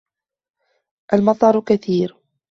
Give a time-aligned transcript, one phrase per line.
[1.13, 2.15] الْمَطَرُ كَثِيرٌ.